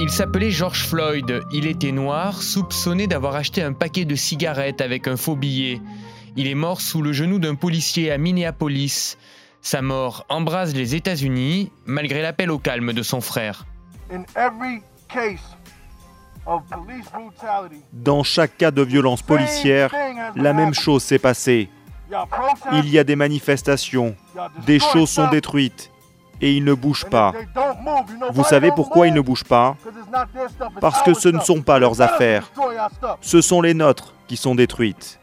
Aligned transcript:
Il 0.00 0.10
s'appelait 0.10 0.52
George 0.52 0.86
Floyd. 0.86 1.42
Il 1.50 1.66
était 1.66 1.90
noir, 1.90 2.40
soupçonné 2.40 3.08
d'avoir 3.08 3.34
acheté 3.34 3.62
un 3.62 3.72
paquet 3.72 4.04
de 4.04 4.14
cigarettes 4.14 4.80
avec 4.80 5.08
un 5.08 5.16
faux 5.16 5.34
billet. 5.34 5.80
Il 6.36 6.46
est 6.46 6.54
mort 6.54 6.80
sous 6.80 7.02
le 7.02 7.12
genou 7.12 7.40
d'un 7.40 7.56
policier 7.56 8.12
à 8.12 8.16
Minneapolis. 8.18 9.18
Sa 9.60 9.82
mort 9.82 10.24
embrase 10.28 10.72
les 10.72 10.94
États-Unis, 10.94 11.72
malgré 11.84 12.22
l'appel 12.22 12.52
au 12.52 12.58
calme 12.58 12.92
de 12.92 13.02
son 13.02 13.20
frère. 13.20 13.66
Dans 17.92 18.22
chaque 18.22 18.56
cas 18.56 18.70
de 18.70 18.82
violence 18.82 19.22
policière, 19.22 19.92
la 20.36 20.52
même 20.52 20.74
chose 20.74 21.02
s'est 21.02 21.18
passée. 21.18 21.68
Il 22.72 22.88
y 22.88 23.00
a 23.00 23.04
des 23.04 23.16
manifestations, 23.16 24.14
des 24.64 24.78
choses 24.78 25.10
sont 25.10 25.28
détruites 25.28 25.90
et 26.40 26.52
ils 26.52 26.64
ne 26.64 26.74
bougent 26.74 27.06
pas. 27.06 27.32
Vous 28.32 28.44
savez 28.44 28.70
pourquoi 28.70 29.06
ils 29.06 29.14
ne 29.14 29.20
bougent 29.20 29.44
pas 29.44 29.76
Parce 30.80 31.02
que 31.02 31.14
ce 31.14 31.28
ne 31.28 31.40
sont 31.40 31.62
pas 31.62 31.78
leurs 31.78 32.00
affaires. 32.00 32.50
Ce 33.20 33.40
sont 33.40 33.60
les 33.60 33.74
nôtres 33.74 34.14
qui 34.26 34.36
sont 34.36 34.54
détruites. 34.54 35.20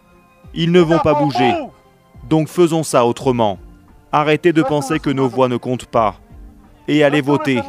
Ils 0.53 0.71
ne 0.71 0.79
vont 0.79 0.99
pas 0.99 1.13
bouger. 1.13 1.53
Donc 2.29 2.47
faisons 2.47 2.83
ça 2.83 3.05
autrement. 3.05 3.59
Arrêtez 4.11 4.53
de 4.53 4.61
penser 4.61 4.99
que 4.99 5.09
nos 5.09 5.27
voix 5.27 5.49
ne 5.49 5.57
comptent 5.57 5.85
pas. 5.85 6.15
Et 6.87 7.03
allez 7.03 7.21
voter. 7.21 7.61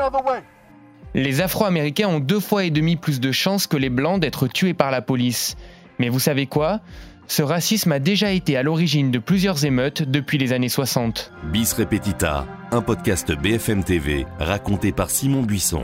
Les 1.14 1.40
Afro-Américains 1.40 2.08
ont 2.08 2.20
deux 2.20 2.40
fois 2.40 2.64
et 2.64 2.70
demi 2.70 2.96
plus 2.96 3.20
de 3.20 3.32
chances 3.32 3.66
que 3.66 3.76
les 3.76 3.88
Blancs 3.88 4.20
d'être 4.20 4.46
tués 4.48 4.74
par 4.74 4.90
la 4.90 5.00
police. 5.00 5.56
Mais 5.98 6.08
vous 6.08 6.20
savez 6.20 6.46
quoi? 6.46 6.80
Ce 7.28 7.42
racisme 7.42 7.90
a 7.90 7.98
déjà 7.98 8.30
été 8.30 8.56
à 8.56 8.62
l'origine 8.62 9.10
de 9.10 9.18
plusieurs 9.18 9.64
émeutes 9.64 10.02
depuis 10.02 10.38
les 10.38 10.52
années 10.52 10.68
60. 10.68 11.32
Bis 11.52 11.72
Repetita, 11.72 12.46
un 12.70 12.80
podcast 12.82 13.32
BFM 13.32 13.82
TV 13.82 14.26
raconté 14.38 14.92
par 14.92 15.10
Simon 15.10 15.42
Buisson. 15.42 15.82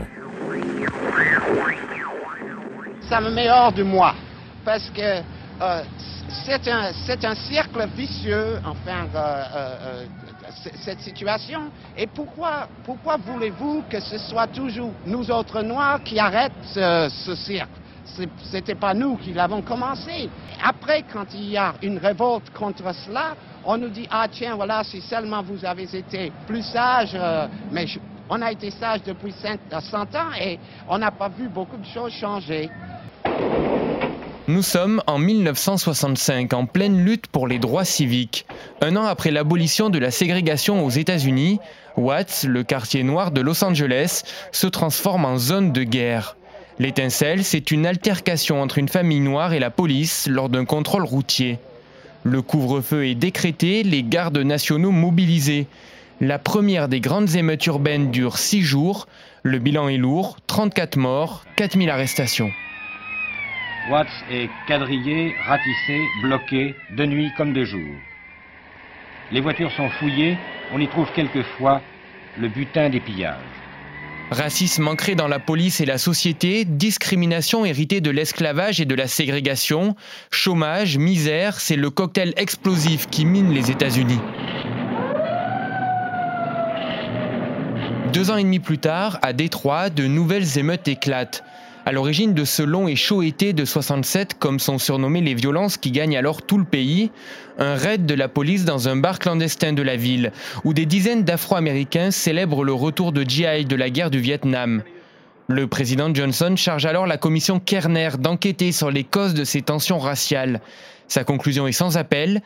Ça 3.09 3.19
me 3.19 3.29
met 3.29 3.49
hors 3.51 3.73
de 3.73 3.83
moi 3.83 4.15
parce 4.63 4.89
que 4.91 5.19
euh, 5.61 5.83
c'est 6.45 6.65
un, 6.69 6.93
c'est 7.05 7.25
un 7.25 7.35
cercle 7.35 7.89
vicieux, 7.93 8.59
enfin, 8.65 9.07
euh, 9.13 9.43
euh, 9.53 10.05
cette 10.85 11.01
situation. 11.01 11.63
Et 11.97 12.07
pourquoi, 12.07 12.69
pourquoi 12.85 13.17
voulez-vous 13.17 13.83
que 13.89 13.99
ce 13.99 14.17
soit 14.17 14.47
toujours 14.47 14.93
nous 15.05 15.29
autres 15.29 15.61
Noirs 15.61 16.01
qui 16.05 16.19
arrêtent 16.19 16.53
ce 16.63 17.35
cercle? 17.35 17.82
C'était 18.51 18.75
pas 18.75 18.93
nous 18.93 19.17
qui 19.17 19.33
l'avons 19.33 19.61
commencé. 19.61 20.29
Après, 20.63 21.03
quand 21.11 21.25
il 21.33 21.49
y 21.49 21.57
a 21.57 21.73
une 21.81 21.97
révolte 21.97 22.49
contre 22.53 22.93
cela, 22.93 23.35
on 23.65 23.77
nous 23.77 23.89
dit 23.89 24.07
ah 24.11 24.27
tiens 24.29 24.55
voilà 24.55 24.83
si 24.83 25.01
seulement 25.01 25.41
vous 25.41 25.65
avez 25.65 25.83
été 25.95 26.31
plus 26.47 26.63
sage, 26.63 27.17
mais 27.71 27.85
on 28.29 28.41
a 28.41 28.51
été 28.51 28.71
sage 28.71 29.01
depuis 29.05 29.33
100 29.33 30.15
ans 30.15 30.31
et 30.39 30.59
on 30.89 30.97
n'a 30.97 31.11
pas 31.11 31.29
vu 31.29 31.47
beaucoup 31.47 31.77
de 31.77 31.85
choses 31.85 32.11
changer. 32.13 32.69
Nous 34.49 34.61
sommes 34.61 35.01
en 35.07 35.19
1965, 35.19 36.53
en 36.53 36.65
pleine 36.65 37.05
lutte 37.05 37.27
pour 37.27 37.47
les 37.47 37.59
droits 37.59 37.85
civiques. 37.85 38.45
Un 38.81 38.97
an 38.97 39.05
après 39.05 39.31
l'abolition 39.31 39.89
de 39.89 39.99
la 39.99 40.11
ségrégation 40.11 40.85
aux 40.85 40.89
États-Unis, 40.89 41.59
Watts, 41.95 42.43
le 42.43 42.63
quartier 42.63 43.03
noir 43.03 43.31
de 43.31 43.39
Los 43.39 43.63
Angeles, 43.63 44.23
se 44.51 44.67
transforme 44.67 45.23
en 45.23 45.37
zone 45.37 45.71
de 45.71 45.83
guerre. 45.83 46.35
L'étincelle, 46.79 47.43
c'est 47.43 47.71
une 47.71 47.85
altercation 47.85 48.61
entre 48.61 48.79
une 48.79 48.89
famille 48.89 49.19
noire 49.19 49.53
et 49.53 49.59
la 49.59 49.69
police 49.69 50.27
lors 50.27 50.49
d'un 50.49 50.65
contrôle 50.65 51.03
routier. 51.03 51.59
Le 52.23 52.41
couvre-feu 52.41 53.05
est 53.05 53.15
décrété, 53.15 53.83
les 53.83 54.01
gardes 54.01 54.37
nationaux 54.39 54.91
mobilisés. 54.91 55.67
La 56.19 56.39
première 56.39 56.87
des 56.87 56.99
grandes 56.99 57.35
émeutes 57.35 57.65
urbaines 57.67 58.11
dure 58.11 58.37
six 58.37 58.61
jours. 58.61 59.07
Le 59.43 59.59
bilan 59.59 59.89
est 59.89 59.97
lourd, 59.97 60.37
34 60.47 60.97
morts, 60.97 61.43
4000 61.57 61.89
arrestations. 61.89 62.51
Watts 63.91 64.07
est 64.31 64.49
quadrillé, 64.67 65.35
ratissé, 65.45 65.99
bloqué, 66.21 66.75
de 66.95 67.05
nuit 67.05 67.29
comme 67.37 67.53
de 67.53 67.65
jour. 67.65 67.91
Les 69.31 69.41
voitures 69.41 69.71
sont 69.71 69.89
fouillées, 69.89 70.37
on 70.73 70.79
y 70.79 70.87
trouve 70.87 71.11
quelquefois 71.13 71.81
le 72.39 72.47
butin 72.47 72.89
des 72.89 73.01
pillages. 73.01 73.62
Racisme 74.31 74.87
ancré 74.87 75.15
dans 75.15 75.27
la 75.27 75.39
police 75.39 75.79
et 75.79 75.85
la 75.85 75.97
société, 75.97 76.65
discrimination 76.65 77.65
héritée 77.65 78.01
de 78.01 78.09
l'esclavage 78.09 78.81
et 78.81 78.85
de 78.85 78.95
la 78.95 79.07
ségrégation, 79.07 79.95
chômage, 80.31 80.97
misère, 80.97 81.59
c'est 81.59 81.75
le 81.75 81.89
cocktail 81.89 82.33
explosif 82.35 83.07
qui 83.09 83.25
mine 83.25 83.53
les 83.53 83.69
États-Unis. 83.69 84.19
Deux 88.11 88.31
ans 88.31 88.37
et 88.37 88.43
demi 88.43 88.59
plus 88.59 88.77
tard, 88.77 89.19
à 89.21 89.33
Détroit, 89.33 89.89
de 89.89 90.05
nouvelles 90.05 90.57
émeutes 90.57 90.87
éclatent. 90.87 91.43
À 91.85 91.91
l'origine 91.91 92.33
de 92.33 92.45
ce 92.45 92.63
long 92.63 92.87
et 92.87 92.95
chaud 92.95 93.23
été 93.23 93.51
de 93.51 93.65
67, 93.65 94.35
comme 94.35 94.59
sont 94.59 94.77
surnommées 94.77 95.19
les 95.19 95.33
violences 95.33 95.75
qui 95.75 95.91
gagnent 95.91 96.15
alors 96.15 96.41
tout 96.41 96.57
le 96.57 96.63
pays, 96.63 97.11
un 97.57 97.75
raid 97.75 98.05
de 98.05 98.13
la 98.13 98.29
police 98.29 98.63
dans 98.63 98.87
un 98.87 98.95
bar 98.95 99.19
clandestin 99.19 99.73
de 99.73 99.81
la 99.81 99.97
ville, 99.97 100.31
où 100.63 100.73
des 100.73 100.85
dizaines 100.85 101.25
d'Afro-Américains 101.25 102.11
célèbrent 102.11 102.63
le 102.63 102.73
retour 102.73 103.11
de 103.11 103.23
GI 103.23 103.65
de 103.65 103.75
la 103.75 103.89
guerre 103.89 104.11
du 104.11 104.19
Vietnam. 104.19 104.81
Le 105.49 105.67
président 105.67 106.13
Johnson 106.13 106.55
charge 106.55 106.85
alors 106.85 107.05
la 107.05 107.17
commission 107.17 107.59
Kerner 107.59 108.11
d'enquêter 108.17 108.71
sur 108.71 108.89
les 108.89 109.03
causes 109.03 109.33
de 109.33 109.43
ces 109.43 109.61
tensions 109.61 109.99
raciales. 109.99 110.61
Sa 111.09 111.25
conclusion 111.25 111.67
est 111.67 111.73
sans 111.73 111.97
appel. 111.97 112.41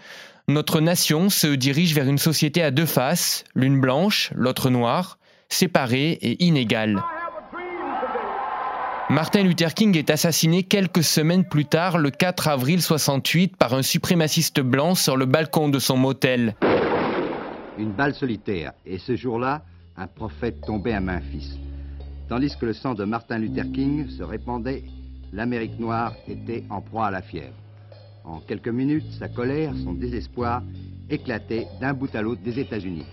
Notre 0.48 0.82
nation 0.82 1.30
se 1.30 1.46
dirige 1.46 1.94
vers 1.94 2.10
une 2.10 2.18
société 2.18 2.64
à 2.64 2.72
deux 2.72 2.88
faces, 2.88 3.44
l'une 3.54 3.80
blanche, 3.80 4.32
l'autre 4.34 4.72
noire, 4.72 5.20
séparée 5.48 6.18
et 6.24 6.44
inégale. 6.44 7.04
Martin 9.10 9.44
Luther 9.44 9.74
King 9.74 9.96
est 9.96 10.10
assassiné 10.10 10.64
quelques 10.64 11.04
semaines 11.04 11.46
plus 11.46 11.64
tard, 11.64 11.98
le 11.98 12.12
4 12.12 12.50
avril 12.50 12.82
68, 12.82 13.56
par 13.56 13.74
un 13.74 13.82
suprémaciste 13.82 14.60
blanc 14.60 14.96
sur 14.96 15.16
le 15.16 15.26
balcon 15.26 15.70
de 15.70 15.80
son 15.80 15.96
motel. 15.96 16.56
Une 17.78 17.94
balle 17.94 18.14
solitaire, 18.14 18.74
et 18.86 18.98
ce 18.98 19.16
jour-là, 19.16 19.62
un 19.96 20.08
prophète 20.08 20.60
tombait 20.60 20.92
à 20.92 21.00
Memphis. 21.00 21.58
Tandis 22.28 22.58
que 22.60 22.66
le 22.66 22.74
sang 22.74 22.96
de 22.96 23.06
Martin 23.06 23.38
Luther 23.38 23.72
King 23.74 24.10
se 24.10 24.24
répandait, 24.24 24.84
l'Amérique 25.32 25.80
noire 25.80 26.14
était 26.28 26.66
en 26.70 26.82
proie 26.82 27.08
à 27.08 27.12
la 27.12 27.22
fièvre. 27.22 27.56
En 28.26 28.42
quelques 28.42 28.68
minutes, 28.68 29.10
sa 29.18 29.30
colère, 29.30 29.72
son 29.86 29.94
désespoir 29.94 30.64
éclataient 31.10 31.68
d'un 31.80 31.94
bout 31.94 32.14
à 32.14 32.22
l'autre 32.22 32.42
des 32.42 32.60
États-Unis. 32.60 33.06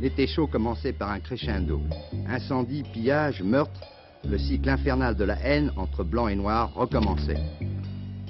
L'été 0.00 0.26
chaud 0.26 0.48
commençait 0.48 0.92
par 0.92 1.10
un 1.10 1.18
crescendo. 1.18 1.80
Incendie, 2.28 2.82
pillage, 2.92 3.42
meurtre, 3.42 3.80
le 4.24 4.38
cycle 4.38 4.68
infernal 4.68 5.14
de 5.14 5.24
la 5.24 5.38
haine 5.44 5.72
entre 5.76 6.04
blanc 6.04 6.28
et 6.28 6.34
noir 6.34 6.72
recommençait. 6.74 7.38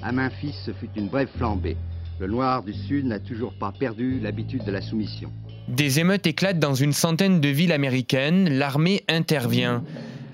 À 0.01 0.11
Memphis, 0.11 0.55
ce 0.65 0.71
fut 0.71 0.89
une 0.95 1.07
brève 1.07 1.29
flambée. 1.37 1.77
Le 2.19 2.27
noir 2.27 2.63
du 2.63 2.73
Sud 2.73 3.05
n'a 3.05 3.19
toujours 3.19 3.53
pas 3.53 3.71
perdu 3.71 4.19
l'habitude 4.19 4.63
de 4.65 4.71
la 4.71 4.81
soumission. 4.81 5.31
Des 5.67 5.99
émeutes 5.99 6.27
éclatent 6.27 6.59
dans 6.59 6.73
une 6.73 6.93
centaine 6.93 7.41
de 7.41 7.49
villes 7.49 7.71
américaines, 7.71 8.49
l'armée 8.49 9.03
intervient. 9.07 9.83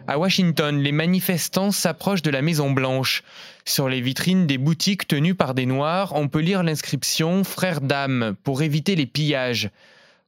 À 0.08 0.20
Washington, 0.20 0.80
les 0.80 0.92
manifestants 0.92 1.72
s'approchent 1.72 2.22
de 2.22 2.30
la 2.30 2.42
Maison 2.42 2.72
Blanche. 2.72 3.24
Sur 3.66 3.90
les 3.90 4.02
vitrines 4.02 4.46
des 4.46 4.60
boutiques 4.60 5.08
tenues 5.08 5.36
par 5.36 5.56
des 5.56 5.66
Noirs, 5.66 6.14
on 6.16 6.28
peut 6.28 6.42
lire 6.42 6.64
l'inscription 6.64 7.44
Frères 7.44 7.82
d'âme 7.82 8.36
pour 8.44 8.62
éviter 8.62 8.96
les 8.96 9.08
pillages. 9.08 9.72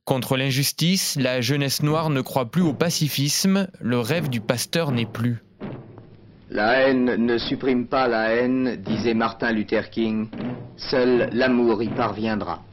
Contre 0.08 0.38
l'injustice, 0.38 1.18
la 1.20 1.42
jeunesse 1.42 1.84
noire 1.84 2.10
ne 2.10 2.22
croit 2.22 2.46
plus 2.46 2.62
au 2.62 2.72
pacifisme, 2.72 3.68
le 3.82 4.00
rêve 4.00 4.30
du 4.30 4.40
pasteur 4.40 4.94
n'est 4.94 5.06
plus. 5.06 5.44
La 6.50 6.80
haine 6.80 7.26
ne 7.26 7.38
supprime 7.38 7.88
pas 7.88 8.08
la 8.08 8.30
haine, 8.30 8.78
disait 8.78 9.14
Martin 9.14 9.52
Luther 9.52 9.90
King. 9.90 10.30
Seul 10.78 11.30
l'amour 11.34 11.84
y 11.84 11.90
parviendra. 11.90 12.64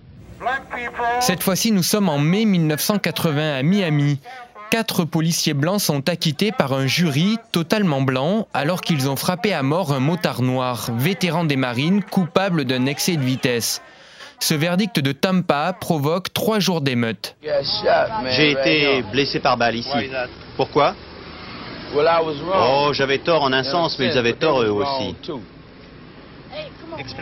Cette 1.19 1.43
fois-ci, 1.43 1.73
nous 1.73 1.83
sommes 1.83 2.09
en 2.09 2.19
mai 2.19 2.45
1980 2.45 3.57
à 3.57 3.63
Miami. 3.65 4.21
Quatre 4.71 5.05
policiers 5.05 5.55
blancs 5.55 5.81
sont 5.81 6.09
acquittés 6.09 6.53
par 6.53 6.73
un 6.73 6.87
jury 6.87 7.39
totalement 7.51 8.03
blanc 8.03 8.47
alors 8.55 8.81
qu'ils 8.81 9.11
ont 9.11 9.17
frappé 9.17 9.53
à 9.53 9.65
mort 9.65 9.93
un 9.93 9.99
motard 9.99 10.43
noir, 10.43 10.89
vétéran 10.97 11.43
des 11.43 11.57
marines, 11.57 12.05
coupable 12.05 12.65
d'un 12.65 12.87
excès 12.87 13.17
de 13.17 13.25
vitesse. 13.25 13.83
Ce 14.45 14.53
verdict 14.53 15.01
de 15.01 15.13
Tampa 15.13 15.73
provoque 15.73 16.31
trois 16.35 16.59
jours 16.59 16.83
d'émeute. 16.83 17.35
J'ai 18.29 18.51
été 18.51 19.03
blessé 19.11 19.41
par 19.41 19.57
balle 19.57 19.75
ici. 19.75 20.11
Pourquoi? 20.59 20.95
Oh, 21.97 22.91
j'avais 22.93 23.17
tort 23.17 23.43
en 23.43 23.55
un 23.55 23.63
sens, 23.65 23.99
mais 23.99 24.09
ils 24.09 24.19
avaient 24.19 24.35
tort 24.35 24.61
eux 24.61 24.69
aussi. 24.69 25.17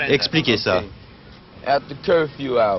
Expliquez 0.08 0.56
ça. 0.56 0.82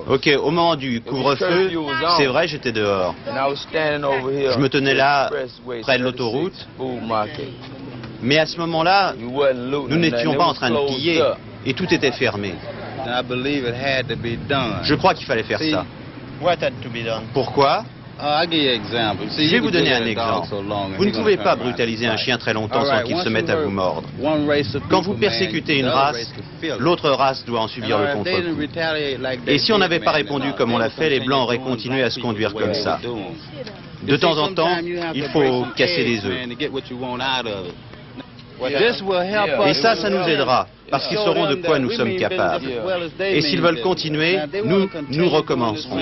Ok, 0.10 0.30
au 0.38 0.52
moment 0.52 0.76
du 0.76 1.00
couvre-feu, 1.00 1.72
c'est 2.18 2.26
vrai, 2.26 2.46
j'étais 2.50 2.74
dehors. 2.74 3.16
Je 3.26 4.60
me 4.60 4.68
tenais 4.68 4.94
là, 4.94 5.32
près 5.84 5.98
de 5.98 6.04
l'autoroute. 6.04 6.68
Mais 8.22 8.40
à 8.40 8.46
ce 8.46 8.58
moment-là, 8.58 9.14
nous 9.18 9.98
n'étions 9.98 10.36
pas 10.36 10.44
en 10.44 10.54
train 10.54 10.70
de 10.70 10.86
piller 10.86 11.24
et 11.66 11.74
tout 11.74 11.88
était 11.94 12.12
fermé. 12.12 12.56
Je 14.84 14.96
crois 14.96 15.14
qu'il 15.14 15.26
fallait 15.26 15.44
faire 15.44 15.60
ça. 15.60 15.86
Pourquoi? 17.34 17.84
Je 19.38 19.52
vais 19.52 19.60
vous 19.60 19.72
donner 19.72 19.92
un 19.92 20.06
exemple. 20.06 20.48
Vous 20.98 21.06
ne 21.06 21.12
pouvez 21.12 21.36
pas 21.38 21.56
brutaliser 21.56 22.06
un 22.06 22.16
chien 22.16 22.38
très 22.38 22.54
longtemps 22.54 22.86
sans 22.86 23.02
qu'il 23.04 23.18
se 23.18 23.28
mette 23.30 23.50
à 23.50 23.56
vous 23.56 23.72
mordre. 23.72 24.08
Quand 24.90 25.02
vous 25.02 25.16
persécutez 25.16 25.80
une 25.80 25.88
race, 25.88 26.32
l'autre 26.80 27.10
race 27.10 27.44
doit 27.44 27.62
en 27.62 27.68
subir 27.68 27.98
le 28.00 28.14
contre-coup. 28.14 28.62
Et 29.48 29.58
si 29.58 29.74
on 29.74 29.80
n'avait 29.80 30.00
pas 30.00 30.12
répondu 30.12 30.54
comme 30.54 30.74
on 30.74 30.78
l'a 30.78 30.90
fait, 30.92 31.10
les 31.10 31.22
Blancs 31.22 31.44
auraient 31.44 31.58
continué 31.58 32.04
à 32.04 32.10
se 32.12 32.20
conduire 32.20 32.54
comme 32.54 32.74
ça. 32.76 33.00
De 34.04 34.16
temps 34.18 34.38
en 34.38 34.54
temps, 34.54 34.78
il 35.16 35.24
faut 35.34 35.66
casser 35.76 36.04
les 36.04 36.26
œufs. 36.26 36.38
Et 38.62 39.74
ça, 39.74 39.96
ça 39.96 40.10
nous 40.10 40.28
aidera, 40.28 40.68
parce 40.90 41.08
qu'ils 41.08 41.18
sauront 41.18 41.50
de 41.50 41.56
quoi 41.56 41.80
nous 41.80 41.92
sommes 41.92 42.16
capables. 42.18 42.70
Et 43.20 43.42
s'ils 43.42 43.62
veulent 43.62 43.82
continuer, 43.82 44.38
nous, 44.64 44.88
nous 45.10 45.30
recommencerons. 45.30 45.98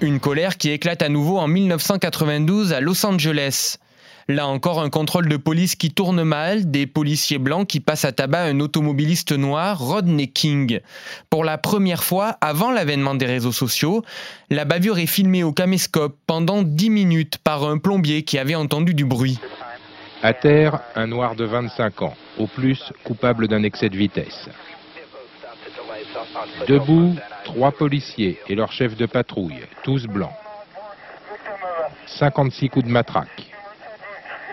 Une 0.00 0.20
colère 0.20 0.56
qui 0.56 0.70
éclate 0.70 1.02
à 1.02 1.08
nouveau 1.08 1.38
en 1.38 1.48
1992 1.48 2.72
à 2.72 2.80
Los 2.80 3.04
Angeles. 3.06 3.78
Là 4.26 4.46
encore, 4.46 4.80
un 4.80 4.88
contrôle 4.88 5.28
de 5.28 5.36
police 5.36 5.76
qui 5.76 5.90
tourne 5.90 6.22
mal, 6.22 6.70
des 6.70 6.86
policiers 6.86 7.38
blancs 7.38 7.66
qui 7.66 7.80
passent 7.80 8.06
à 8.06 8.12
tabac 8.12 8.44
un 8.44 8.58
automobiliste 8.60 9.32
noir, 9.32 9.78
Rodney 9.78 10.28
King. 10.28 10.80
Pour 11.28 11.44
la 11.44 11.58
première 11.58 12.02
fois, 12.02 12.38
avant 12.40 12.70
l'avènement 12.70 13.14
des 13.14 13.26
réseaux 13.26 13.52
sociaux, 13.52 14.02
la 14.48 14.64
bavure 14.64 14.98
est 14.98 15.06
filmée 15.06 15.42
au 15.42 15.52
caméscope 15.52 16.16
pendant 16.26 16.62
10 16.62 16.88
minutes 16.88 17.38
par 17.44 17.64
un 17.64 17.76
plombier 17.76 18.22
qui 18.22 18.38
avait 18.38 18.54
entendu 18.54 18.94
du 18.94 19.04
bruit. 19.04 19.38
À 20.24 20.32
terre, 20.32 20.80
un 20.96 21.06
noir 21.06 21.34
de 21.34 21.44
25 21.44 22.00
ans, 22.00 22.14
au 22.38 22.46
plus 22.46 22.94
coupable 23.04 23.46
d'un 23.46 23.62
excès 23.62 23.90
de 23.90 23.96
vitesse. 23.98 24.48
Debout, 26.66 27.14
trois 27.44 27.72
policiers 27.72 28.38
et 28.48 28.54
leur 28.54 28.72
chef 28.72 28.96
de 28.96 29.04
patrouille, 29.04 29.66
tous 29.82 30.06
blancs. 30.06 30.32
56 32.06 32.70
coups 32.70 32.86
de 32.86 32.90
matraque. 32.90 33.50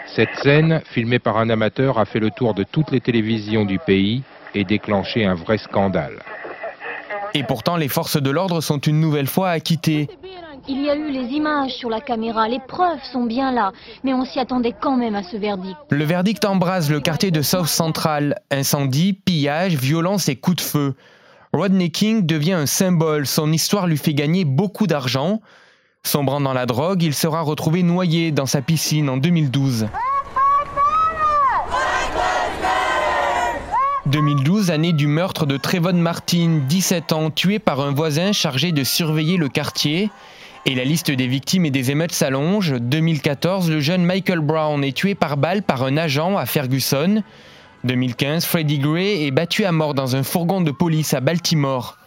Cette 0.08 0.36
scène, 0.44 0.82
filmée 0.88 1.20
par 1.20 1.38
un 1.38 1.50
amateur, 1.50 2.00
a 2.00 2.04
fait 2.04 2.20
le 2.20 2.32
tour 2.32 2.54
de 2.54 2.64
toutes 2.64 2.92
les 2.92 3.00
télévisions 3.00 3.64
du 3.64 3.80
pays 3.80 4.24
et 4.54 4.66
déclenché 4.66 5.26
un 5.26 5.36
vrai 5.36 5.58
scandale. 5.58 6.22
Et 7.34 7.44
pourtant, 7.44 7.78
les 7.78 7.88
forces 7.88 8.22
de 8.22 8.30
l'ordre 8.30 8.60
sont 8.60 8.80
une 8.80 9.00
nouvelle 9.00 9.28
fois 9.28 9.52
acquittées. 9.52 10.10
Il 10.68 10.84
y 10.84 10.90
a 10.90 10.96
eu 10.96 11.10
les 11.10 11.34
images 11.34 11.72
sur 11.72 11.90
la 11.90 12.02
caméra, 12.02 12.48
les 12.48 12.60
preuves 12.60 13.02
sont 13.12 13.26
bien 13.26 13.52
là, 13.52 13.72
mais 14.04 14.14
on 14.14 14.26
s'y 14.26 14.40
attendait 14.40 14.76
quand 14.80 14.96
même 14.96 15.16
à 15.16 15.24
ce 15.24 15.36
verdict. 15.38 15.76
Le 15.90 16.04
verdict 16.04 16.46
embrase 16.46 16.92
le 16.92 17.00
quartier 17.00 17.32
de 17.32 17.42
South 17.42 17.68
Central. 17.68 18.40
Incendie, 18.52 19.14
pillage, 19.14 19.76
violence 19.76 20.30
et 20.30 20.36
coups 20.36 20.58
de 20.58 20.62
feu. 20.62 20.96
Rodney 21.54 21.90
King 21.90 22.26
devient 22.26 22.54
un 22.54 22.66
symbole, 22.66 23.26
son 23.26 23.52
histoire 23.52 23.88
lui 23.88 23.98
fait 23.98 24.14
gagner 24.14 24.46
beaucoup 24.46 24.88
d'argent. 24.88 25.42
Sombrant 26.04 26.42
dans 26.42 26.54
la 26.54 26.66
drogue, 26.66 27.04
il 27.04 27.14
sera 27.14 27.42
retrouvé 27.42 27.84
noyé 27.84 28.32
dans 28.32 28.46
sa 28.46 28.62
piscine 28.62 29.10
en 29.10 29.18
2012. 29.18 29.88
2012, 34.06 34.72
année 34.72 34.94
du 34.94 35.08
meurtre 35.08 35.46
de 35.46 35.58
Trevon 35.58 35.94
Martin, 35.94 36.62
17 36.68 37.14
ans, 37.14 37.32
tué 37.32 37.60
par 37.60 37.80
un 37.82 37.92
voisin 37.92 38.32
chargé 38.32 38.72
de 38.72 38.84
surveiller 38.84 39.38
le 39.38 39.48
quartier. 39.48 40.10
Et 40.68 40.76
la 40.76 40.84
liste 40.84 41.10
des 41.10 41.26
victimes 41.26 41.66
et 41.66 41.72
des 41.72 41.90
émeutes 41.90 42.12
s'allonge. 42.12 42.76
2014, 42.80 43.72
le 43.72 43.80
jeune 43.80 44.06
Michael 44.06 44.42
Brown 44.42 44.84
est 44.84 44.96
tué 44.96 45.16
par 45.16 45.36
balle 45.36 45.64
par 45.64 45.84
un 45.84 45.98
agent 45.98 46.38
à 46.38 46.46
Ferguson. 46.46 47.24
2015, 47.84 48.46
Freddie 48.46 48.78
Gray 48.78 49.26
est 49.26 49.32
battu 49.32 49.66
à 49.66 49.72
mort 49.72 49.96
dans 49.96 50.16
un 50.16 50.22
fourgon 50.22 50.62
de 50.62 50.70
police 50.70 51.16
à 51.16 51.20
Baltimore. 51.20 51.98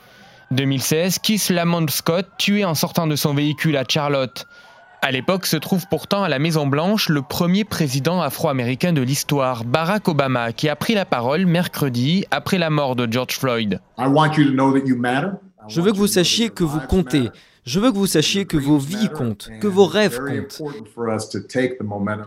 2016, 0.52 1.18
Keith 1.18 1.50
Lamont 1.50 1.88
Scott 1.88 2.28
tué 2.38 2.64
en 2.64 2.76
sortant 2.76 3.08
de 3.08 3.16
son 3.16 3.34
véhicule 3.34 3.76
à 3.76 3.82
Charlotte. 3.88 4.46
À 5.02 5.10
l'époque 5.10 5.46
se 5.46 5.56
trouve 5.56 5.86
pourtant 5.90 6.22
à 6.22 6.28
la 6.28 6.38
Maison 6.38 6.68
Blanche 6.68 7.08
le 7.08 7.22
premier 7.22 7.64
président 7.64 8.22
afro-américain 8.22 8.92
de 8.92 9.02
l'histoire, 9.02 9.64
Barack 9.64 10.06
Obama, 10.06 10.52
qui 10.52 10.68
a 10.68 10.76
pris 10.76 10.94
la 10.94 11.04
parole 11.04 11.44
mercredi 11.44 12.24
après 12.30 12.58
la 12.58 12.70
mort 12.70 12.94
de 12.94 13.12
George 13.12 13.36
Floyd. 13.36 13.80
Je 15.68 15.80
veux 15.80 15.90
que 15.90 15.96
vous 15.96 16.06
sachiez 16.06 16.50
que 16.50 16.62
vous 16.62 16.80
comptez. 16.80 17.30
Je 17.64 17.80
veux 17.80 17.90
que 17.90 17.96
vous 17.96 18.06
sachiez 18.06 18.44
que 18.44 18.58
vos 18.58 18.76
vies 18.76 19.08
comptent, 19.08 19.48
que 19.60 19.66
vos 19.66 19.86
rêves 19.86 20.18
comptent. 20.18 20.62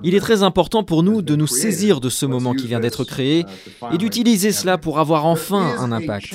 Il 0.04 0.16
est 0.16 0.20
très 0.20 0.42
important 0.42 0.84
pour 0.84 1.04
nous 1.04 1.22
de 1.22 1.36
nous 1.36 1.46
saisir 1.46 2.02
de 2.02 2.10
ce 2.10 2.26
moment 2.26 2.56
qui 2.56 2.66
vient 2.66 2.80
d'être 2.80 3.04
créé 3.04 3.46
et 3.92 3.98
d'utiliser 4.00 4.52
cela 4.52 4.80
pour 4.80 5.00
avoir 5.00 5.28
enfin 5.28 5.76
un 5.80 5.92
impact. 5.92 6.34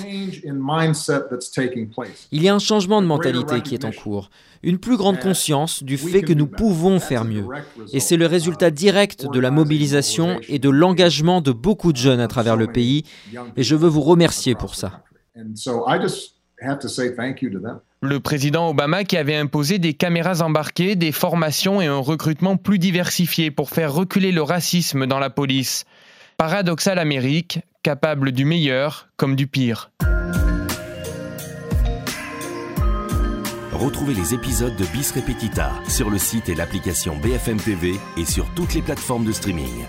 Il 2.30 2.42
y 2.42 2.48
a 2.48 2.54
un 2.54 2.60
changement 2.60 3.02
de 3.02 3.06
mentalité 3.06 3.60
qui 3.60 3.74
est 3.74 3.84
en 3.84 3.90
cours, 3.90 4.30
une 4.62 4.78
plus 4.78 4.96
grande 4.96 5.18
conscience 5.18 5.82
du 5.82 5.98
fait 5.98 6.22
que 6.22 6.32
nous 6.32 6.46
pouvons 6.46 7.00
faire 7.00 7.24
mieux. 7.24 7.46
Et 7.92 7.98
c'est 7.98 8.16
le 8.16 8.26
résultat 8.26 8.70
direct 8.70 9.26
de 9.32 9.40
la 9.40 9.50
mobilisation 9.50 10.38
et 10.48 10.60
de 10.60 10.68
l'engagement 10.68 11.40
de 11.40 11.50
beaucoup 11.50 11.92
de 11.92 11.98
jeunes 11.98 12.20
à 12.20 12.28
travers 12.28 12.56
le 12.56 12.68
pays, 12.68 13.02
et 13.56 13.64
je 13.64 13.74
veux 13.74 13.88
vous 13.88 14.02
remercier 14.02 14.54
pour 14.54 14.76
ça. 14.76 15.02
Le 18.04 18.18
président 18.18 18.68
Obama 18.68 19.04
qui 19.04 19.16
avait 19.16 19.36
imposé 19.36 19.78
des 19.78 19.94
caméras 19.94 20.42
embarquées, 20.42 20.96
des 20.96 21.12
formations 21.12 21.80
et 21.80 21.86
un 21.86 21.98
recrutement 21.98 22.56
plus 22.56 22.80
diversifié 22.80 23.52
pour 23.52 23.70
faire 23.70 23.92
reculer 23.92 24.32
le 24.32 24.42
racisme 24.42 25.06
dans 25.06 25.20
la 25.20 25.30
police. 25.30 25.84
Paradoxal 26.36 26.98
Amérique, 26.98 27.60
capable 27.84 28.32
du 28.32 28.44
meilleur 28.44 29.08
comme 29.16 29.36
du 29.36 29.46
pire. 29.46 29.92
Retrouvez 33.72 34.14
les 34.14 34.34
épisodes 34.34 34.74
de 34.74 34.84
Bis 34.86 35.12
Repetita 35.12 35.70
sur 35.88 36.10
le 36.10 36.18
site 36.18 36.48
et 36.48 36.56
l'application 36.56 37.16
BFM 37.18 37.58
TV 37.58 37.94
et 38.16 38.24
sur 38.24 38.52
toutes 38.56 38.74
les 38.74 38.82
plateformes 38.82 39.24
de 39.24 39.32
streaming. 39.32 39.86